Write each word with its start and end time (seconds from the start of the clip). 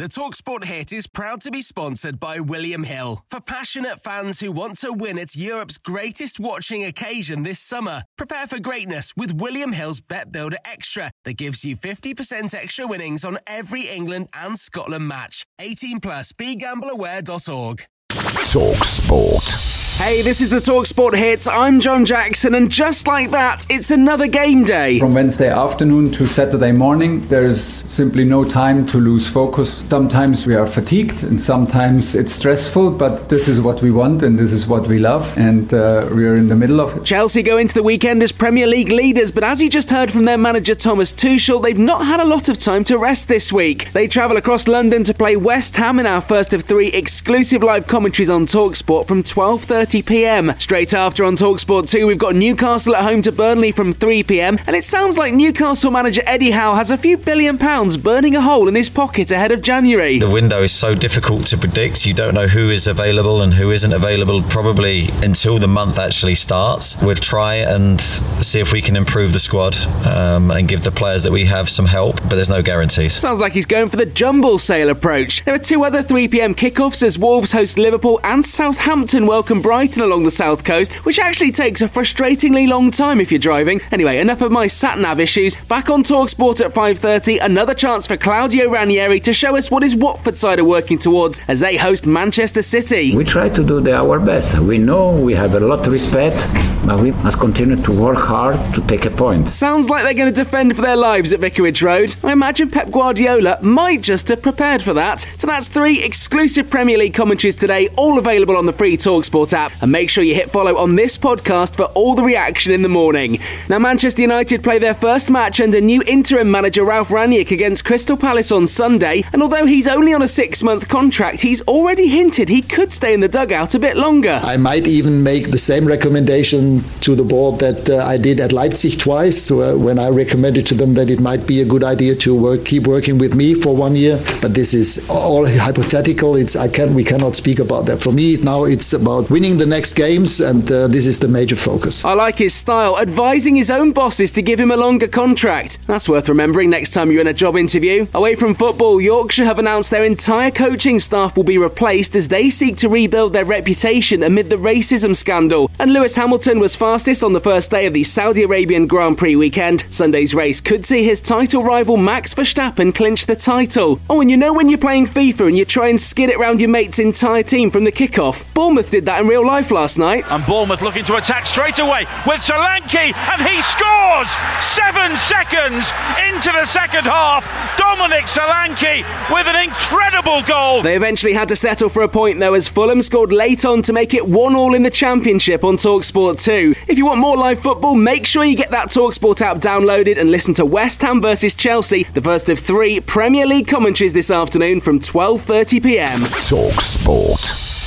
The 0.00 0.08
Talksport 0.08 0.64
hit 0.64 0.94
is 0.94 1.06
proud 1.06 1.42
to 1.42 1.50
be 1.50 1.60
sponsored 1.60 2.18
by 2.18 2.40
William 2.40 2.84
Hill. 2.84 3.22
For 3.28 3.38
passionate 3.38 4.02
fans 4.02 4.40
who 4.40 4.50
want 4.50 4.78
to 4.80 4.94
win 4.94 5.18
at 5.18 5.36
Europe's 5.36 5.76
greatest 5.76 6.40
watching 6.40 6.82
occasion 6.82 7.42
this 7.42 7.60
summer, 7.60 8.04
prepare 8.16 8.46
for 8.46 8.58
greatness 8.58 9.12
with 9.14 9.34
William 9.34 9.72
Hill's 9.72 10.00
Bet 10.00 10.32
Builder 10.32 10.56
Extra 10.64 11.10
that 11.26 11.36
gives 11.36 11.66
you 11.66 11.76
50% 11.76 12.54
extra 12.54 12.86
winnings 12.86 13.26
on 13.26 13.40
every 13.46 13.88
England 13.88 14.28
and 14.32 14.58
Scotland 14.58 15.06
match. 15.06 15.44
18 15.58 16.00
plus 16.00 16.32
begambleaware.org. 16.32 17.84
Talk 18.08 18.84
Sport. 18.84 19.79
Hey, 20.00 20.22
this 20.22 20.40
is 20.40 20.48
the 20.48 20.60
Talksport 20.60 21.14
hit. 21.14 21.46
I'm 21.46 21.78
John 21.78 22.06
Jackson, 22.06 22.54
and 22.54 22.70
just 22.70 23.06
like 23.06 23.30
that, 23.32 23.66
it's 23.68 23.90
another 23.90 24.26
game 24.26 24.64
day. 24.64 24.98
From 24.98 25.12
Wednesday 25.12 25.50
afternoon 25.50 26.10
to 26.12 26.26
Saturday 26.26 26.72
morning, 26.72 27.20
there's 27.28 27.62
simply 27.62 28.24
no 28.24 28.42
time 28.42 28.86
to 28.86 28.98
lose 28.98 29.28
focus. 29.28 29.84
Sometimes 29.90 30.46
we 30.46 30.54
are 30.54 30.66
fatigued, 30.66 31.22
and 31.22 31.40
sometimes 31.40 32.14
it's 32.14 32.32
stressful, 32.32 32.92
but 32.92 33.28
this 33.28 33.46
is 33.46 33.60
what 33.60 33.82
we 33.82 33.90
want, 33.90 34.22
and 34.22 34.38
this 34.38 34.52
is 34.52 34.66
what 34.66 34.88
we 34.88 34.98
love, 34.98 35.36
and 35.36 35.74
uh, 35.74 36.08
we're 36.10 36.34
in 36.34 36.48
the 36.48 36.56
middle 36.56 36.80
of 36.80 36.96
it. 36.96 37.04
Chelsea 37.04 37.42
go 37.42 37.58
into 37.58 37.74
the 37.74 37.82
weekend 37.82 38.22
as 38.22 38.32
Premier 38.32 38.66
League 38.66 38.88
leaders, 38.88 39.30
but 39.30 39.44
as 39.44 39.60
you 39.60 39.68
just 39.68 39.90
heard 39.90 40.10
from 40.10 40.24
their 40.24 40.38
manager 40.38 40.74
Thomas 40.74 41.12
Tuchel, 41.12 41.62
they've 41.62 41.76
not 41.78 42.06
had 42.06 42.20
a 42.20 42.24
lot 42.24 42.48
of 42.48 42.56
time 42.56 42.84
to 42.84 42.96
rest 42.96 43.28
this 43.28 43.52
week. 43.52 43.92
They 43.92 44.08
travel 44.08 44.38
across 44.38 44.66
London 44.66 45.04
to 45.04 45.12
play 45.12 45.36
West 45.36 45.76
Ham 45.76 45.98
in 45.98 46.06
our 46.06 46.22
first 46.22 46.54
of 46.54 46.62
three 46.64 46.88
exclusive 46.88 47.62
live 47.62 47.86
commentaries 47.86 48.30
on 48.30 48.46
Talksport 48.46 49.06
from 49.06 49.22
12:30 49.22 49.89
pm. 49.90 50.52
Straight 50.60 50.94
after 50.94 51.24
on 51.24 51.34
Talksport 51.34 51.90
2, 51.90 52.06
we've 52.06 52.16
got 52.16 52.36
Newcastle 52.36 52.94
at 52.94 53.02
home 53.02 53.22
to 53.22 53.32
Burnley 53.32 53.72
from 53.72 53.92
3 53.92 54.22
pm, 54.22 54.56
and 54.68 54.76
it 54.76 54.84
sounds 54.84 55.18
like 55.18 55.34
Newcastle 55.34 55.90
manager 55.90 56.22
Eddie 56.26 56.52
Howe 56.52 56.74
has 56.74 56.92
a 56.92 56.96
few 56.96 57.16
billion 57.16 57.58
pounds 57.58 57.96
burning 57.96 58.36
a 58.36 58.40
hole 58.40 58.68
in 58.68 58.76
his 58.76 58.88
pocket 58.88 59.32
ahead 59.32 59.50
of 59.50 59.62
January. 59.62 60.20
The 60.20 60.30
window 60.30 60.62
is 60.62 60.70
so 60.70 60.94
difficult 60.94 61.46
to 61.48 61.58
predict. 61.58 62.06
You 62.06 62.14
don't 62.14 62.34
know 62.34 62.46
who 62.46 62.70
is 62.70 62.86
available 62.86 63.42
and 63.42 63.52
who 63.52 63.72
isn't 63.72 63.92
available 63.92 64.42
probably 64.42 65.08
until 65.22 65.58
the 65.58 65.66
month 65.66 65.98
actually 65.98 66.36
starts. 66.36 66.96
We'll 67.02 67.16
try 67.16 67.56
and 67.56 68.00
see 68.00 68.60
if 68.60 68.72
we 68.72 68.80
can 68.80 68.94
improve 68.94 69.32
the 69.32 69.40
squad 69.40 69.74
um, 70.06 70.52
and 70.52 70.68
give 70.68 70.82
the 70.84 70.92
players 70.92 71.24
that 71.24 71.32
we 71.32 71.44
have 71.46 71.68
some 71.68 71.86
help, 71.86 72.20
but 72.22 72.36
there's 72.36 72.48
no 72.48 72.62
guarantees. 72.62 73.14
Sounds 73.14 73.40
like 73.40 73.54
he's 73.54 73.66
going 73.66 73.88
for 73.88 73.96
the 73.96 74.06
jumble 74.06 74.60
sale 74.60 74.90
approach. 74.90 75.44
There 75.44 75.54
are 75.56 75.58
two 75.58 75.82
other 75.82 76.00
3 76.00 76.28
pm 76.28 76.54
kickoffs 76.54 77.02
as 77.02 77.18
Wolves 77.18 77.50
host 77.50 77.76
Liverpool 77.76 78.20
and 78.22 78.46
Southampton 78.46 79.26
welcome 79.26 79.60
Brighton 79.60 79.79
Brighton 79.80 80.02
along 80.02 80.24
the 80.24 80.30
south 80.30 80.62
coast, 80.62 81.06
which 81.06 81.18
actually 81.18 81.50
takes 81.50 81.80
a 81.80 81.88
frustratingly 81.88 82.68
long 82.68 82.90
time 82.90 83.18
if 83.18 83.32
you're 83.32 83.38
driving. 83.38 83.80
Anyway, 83.92 84.18
enough 84.18 84.42
of 84.42 84.52
my 84.52 84.66
sat 84.66 84.98
nav 84.98 85.18
issues. 85.18 85.56
Back 85.56 85.88
on 85.88 86.02
Talksport 86.02 86.60
at 86.62 86.74
5:30, 86.74 87.38
another 87.38 87.72
chance 87.72 88.06
for 88.06 88.18
Claudio 88.18 88.68
Ranieri 88.70 89.20
to 89.20 89.32
show 89.32 89.56
us 89.56 89.70
what 89.70 89.82
his 89.82 89.96
Watford 89.96 90.36
side 90.36 90.58
are 90.58 90.66
working 90.66 90.98
towards 90.98 91.40
as 91.48 91.60
they 91.60 91.78
host 91.78 92.04
Manchester 92.04 92.60
City. 92.60 93.16
We 93.16 93.24
try 93.24 93.48
to 93.48 93.64
do 93.64 93.80
the, 93.80 93.94
our 93.94 94.20
best. 94.20 94.58
We 94.58 94.76
know 94.76 95.12
we 95.12 95.32
have 95.32 95.54
a 95.54 95.60
lot 95.60 95.86
of 95.86 95.94
respect, 95.94 96.36
but 96.84 97.00
we 97.00 97.10
must 97.12 97.38
continue 97.38 97.76
to 97.82 97.92
work 97.92 98.18
hard 98.18 98.56
to 98.74 98.80
take 98.86 99.04
a 99.04 99.10
point. 99.10 99.48
Sounds 99.48 99.90
like 99.90 100.04
they're 100.04 100.14
going 100.14 100.32
to 100.32 100.44
defend 100.44 100.76
for 100.76 100.82
their 100.82 100.96
lives 100.96 101.32
at 101.32 101.40
Vicarage 101.40 101.82
Road. 101.82 102.14
I 102.22 102.32
imagine 102.32 102.70
Pep 102.70 102.90
Guardiola 102.90 103.58
might 103.62 104.02
just 104.02 104.28
have 104.28 104.42
prepared 104.42 104.82
for 104.82 104.94
that. 104.94 105.26
So 105.36 105.46
that's 105.46 105.68
three 105.68 106.02
exclusive 106.02 106.70
Premier 106.70 106.98
League 106.98 107.14
commentaries 107.14 107.56
today, 107.56 107.88
all 107.96 108.18
available 108.18 108.56
on 108.56 108.66
the 108.66 108.72
free 108.72 108.96
Talksport 108.96 109.52
app. 109.52 109.72
And 109.82 109.92
make 109.92 110.10
sure 110.10 110.24
you 110.24 110.34
hit 110.34 110.50
follow 110.50 110.76
on 110.76 110.96
this 110.96 111.18
podcast 111.18 111.76
for 111.76 111.84
all 111.94 112.14
the 112.14 112.22
reaction 112.22 112.72
in 112.72 112.82
the 112.82 112.88
morning. 112.88 113.38
Now, 113.68 113.78
Manchester 113.78 114.22
United 114.22 114.62
play 114.62 114.78
their 114.78 114.94
first 114.94 115.30
match 115.30 115.60
under 115.60 115.80
new 115.80 116.02
interim 116.06 116.50
manager 116.50 116.84
Ralf 116.84 117.08
Rangnick 117.08 117.50
against 117.50 117.84
Crystal 117.84 118.16
Palace 118.16 118.52
on 118.52 118.66
Sunday. 118.66 119.22
And 119.32 119.42
although 119.42 119.66
he's 119.66 119.88
only 119.88 120.12
on 120.12 120.22
a 120.22 120.28
six 120.28 120.62
month 120.62 120.88
contract, 120.88 121.40
he's 121.40 121.62
already 121.62 122.08
hinted 122.08 122.48
he 122.48 122.62
could 122.62 122.92
stay 122.92 123.14
in 123.14 123.20
the 123.20 123.28
dugout 123.28 123.74
a 123.74 123.78
bit 123.78 123.96
longer. 123.96 124.40
I 124.42 124.56
might 124.56 124.86
even 124.86 125.22
make 125.22 125.50
the 125.50 125.58
same 125.58 125.86
recommendation 125.86 126.69
to 127.00 127.14
the 127.14 127.24
board 127.24 127.58
that 127.58 127.90
uh, 127.90 127.98
I 128.14 128.16
did 128.16 128.38
at 128.38 128.52
Leipzig 128.52 128.98
twice 128.98 129.50
uh, 129.50 129.74
when 129.76 129.98
I 129.98 130.08
recommended 130.08 130.66
to 130.68 130.74
them 130.74 130.94
that 130.94 131.10
it 131.10 131.20
might 131.20 131.46
be 131.46 131.60
a 131.60 131.64
good 131.64 131.82
idea 131.82 132.14
to 132.24 132.34
work, 132.34 132.64
keep 132.64 132.86
working 132.86 133.18
with 133.18 133.34
me 133.34 133.54
for 133.54 133.74
one 133.74 133.96
year. 133.96 134.16
But 134.40 134.54
this 134.54 134.74
is 134.74 135.08
all 135.08 135.46
hypothetical. 135.46 136.36
It's 136.36 136.54
I 136.56 136.68
can 136.68 136.94
we 136.94 137.04
cannot 137.04 137.34
speak 137.36 137.58
about 137.58 137.86
that. 137.86 138.00
For 138.02 138.12
me 138.12 138.36
now, 138.36 138.64
it's 138.64 138.92
about 138.92 139.30
winning 139.30 139.58
the 139.58 139.66
next 139.66 139.94
games, 139.94 140.40
and 140.40 140.70
uh, 140.70 140.86
this 140.86 141.06
is 141.06 141.18
the 141.18 141.28
major 141.28 141.56
focus. 141.56 142.04
I 142.04 142.12
like 142.12 142.38
his 142.38 142.54
style, 142.54 142.98
advising 142.98 143.56
his 143.56 143.70
own 143.70 143.92
bosses 143.92 144.30
to 144.32 144.42
give 144.42 144.60
him 144.60 144.70
a 144.70 144.76
longer 144.76 145.08
contract. 145.08 145.78
That's 145.86 146.08
worth 146.08 146.28
remembering 146.28 146.70
next 146.70 146.92
time 146.92 147.10
you're 147.10 147.20
in 147.20 147.26
a 147.26 147.32
job 147.32 147.56
interview. 147.56 148.06
Away 148.14 148.36
from 148.36 148.54
football, 148.54 149.00
Yorkshire 149.00 149.44
have 149.44 149.58
announced 149.58 149.90
their 149.90 150.04
entire 150.04 150.50
coaching 150.50 150.98
staff 150.98 151.36
will 151.36 151.44
be 151.44 151.58
replaced 151.58 152.14
as 152.14 152.28
they 152.28 152.50
seek 152.50 152.76
to 152.76 152.88
rebuild 152.88 153.32
their 153.32 153.44
reputation 153.44 154.22
amid 154.22 154.50
the 154.50 154.56
racism 154.56 155.16
scandal. 155.16 155.70
And 155.78 155.92
Lewis 155.92 156.16
Hamilton 156.16 156.59
was 156.60 156.76
fastest 156.76 157.24
on 157.24 157.32
the 157.32 157.40
first 157.40 157.70
day 157.70 157.86
of 157.86 157.94
the 157.94 158.04
Saudi 158.04 158.42
Arabian 158.42 158.86
Grand 158.86 159.16
Prix 159.16 159.34
weekend. 159.34 159.84
Sunday's 159.88 160.34
race 160.34 160.60
could 160.60 160.84
see 160.84 161.02
his 161.02 161.22
title 161.22 161.64
rival 161.64 161.96
Max 161.96 162.34
Verstappen 162.34 162.94
clinch 162.94 163.24
the 163.24 163.34
title. 163.34 163.98
Oh, 164.10 164.20
and 164.20 164.30
you 164.30 164.36
know 164.36 164.52
when 164.52 164.68
you're 164.68 164.78
playing 164.78 165.06
FIFA 165.06 165.48
and 165.48 165.56
you 165.56 165.64
try 165.64 165.88
and 165.88 165.98
skid 165.98 166.28
it 166.28 166.38
round 166.38 166.60
your 166.60 166.68
mate's 166.68 166.98
entire 166.98 167.42
team 167.42 167.70
from 167.70 167.84
the 167.84 167.92
kickoff? 167.92 168.52
Bournemouth 168.52 168.90
did 168.90 169.06
that 169.06 169.22
in 169.22 169.26
real 169.26 169.46
life 169.46 169.70
last 169.70 169.98
night. 169.98 170.30
And 170.30 170.44
Bournemouth 170.44 170.82
looking 170.82 171.04
to 171.06 171.16
attack 171.16 171.46
straight 171.46 171.78
away 171.78 172.04
with 172.26 172.42
Solanke, 172.42 173.14
and 173.14 173.42
he 173.48 173.62
scores! 173.62 174.28
Seven 174.60 175.16
seconds 175.16 175.90
into 176.28 176.52
the 176.52 176.66
second 176.66 177.04
half. 177.04 177.44
Dominic 177.78 178.24
Solanke 178.24 179.04
with 179.32 179.46
an 179.46 179.56
incredible 179.64 180.42
goal. 180.42 180.82
They 180.82 180.96
eventually 180.96 181.32
had 181.32 181.48
to 181.48 181.56
settle 181.56 181.88
for 181.88 182.02
a 182.02 182.08
point 182.08 182.38
though 182.38 182.54
as 182.54 182.68
Fulham 182.68 183.00
scored 183.02 183.32
late 183.32 183.64
on 183.64 183.82
to 183.82 183.92
make 183.92 184.12
it 184.14 184.26
1 184.26 184.54
all 184.54 184.74
in 184.74 184.82
the 184.82 184.90
Championship 184.90 185.64
on 185.64 185.76
Talksport 185.76 186.42
2. 186.44 186.49
If 186.50 186.98
you 186.98 187.06
want 187.06 187.20
more 187.20 187.36
live 187.36 187.60
football, 187.60 187.94
make 187.94 188.26
sure 188.26 188.44
you 188.44 188.56
get 188.56 188.72
that 188.72 188.88
Talksport 188.88 189.40
app 189.40 189.58
downloaded 189.58 190.18
and 190.18 190.32
listen 190.32 190.52
to 190.54 190.66
West 190.66 191.00
Ham 191.02 191.22
versus 191.22 191.54
Chelsea, 191.54 192.02
the 192.14 192.20
first 192.20 192.48
of 192.48 192.58
three 192.58 192.98
Premier 193.00 193.46
League 193.46 193.68
commentaries 193.68 194.12
this 194.12 194.32
afternoon 194.32 194.80
from 194.80 194.98
12:30 194.98 195.82
p.m. 195.82 196.18
Talksport. 196.20 197.79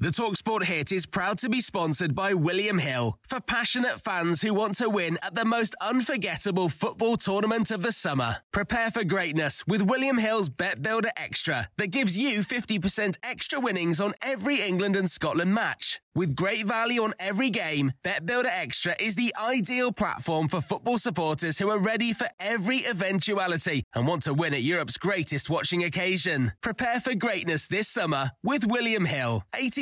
The 0.00 0.10
Talksport 0.10 0.62
hit 0.62 0.92
is 0.92 1.06
proud 1.06 1.38
to 1.38 1.48
be 1.48 1.60
sponsored 1.60 2.14
by 2.14 2.32
William 2.32 2.78
Hill 2.78 3.18
for 3.26 3.40
passionate 3.40 4.00
fans 4.00 4.42
who 4.42 4.54
want 4.54 4.76
to 4.76 4.88
win 4.88 5.18
at 5.22 5.34
the 5.34 5.44
most 5.44 5.74
unforgettable 5.80 6.68
football 6.68 7.16
tournament 7.16 7.72
of 7.72 7.82
the 7.82 7.90
summer. 7.90 8.36
Prepare 8.52 8.92
for 8.92 9.02
greatness 9.02 9.66
with 9.66 9.82
William 9.82 10.18
Hill's 10.18 10.50
Bet 10.50 10.82
Builder 10.82 11.10
Extra 11.16 11.68
that 11.78 11.88
gives 11.88 12.16
you 12.16 12.42
50% 12.42 13.16
extra 13.24 13.58
winnings 13.58 14.00
on 14.00 14.14
every 14.22 14.60
England 14.60 14.94
and 14.94 15.10
Scotland 15.10 15.52
match. 15.52 16.00
With 16.18 16.34
great 16.34 16.66
value 16.66 17.04
on 17.04 17.14
every 17.20 17.48
game, 17.48 17.92
Bet 18.02 18.26
Builder 18.26 18.50
Extra 18.52 18.96
is 18.98 19.14
the 19.14 19.32
ideal 19.38 19.92
platform 19.92 20.48
for 20.48 20.60
football 20.60 20.98
supporters 20.98 21.58
who 21.58 21.70
are 21.70 21.78
ready 21.78 22.12
for 22.12 22.28
every 22.40 22.78
eventuality 22.78 23.84
and 23.94 24.04
want 24.04 24.22
to 24.22 24.34
win 24.34 24.52
at 24.52 24.62
Europe's 24.62 24.96
greatest 24.96 25.48
watching 25.48 25.84
occasion. 25.84 26.50
Prepare 26.60 26.98
for 26.98 27.14
greatness 27.14 27.68
this 27.68 27.86
summer 27.86 28.32
with 28.42 28.66
William 28.66 29.04
Hill. 29.04 29.44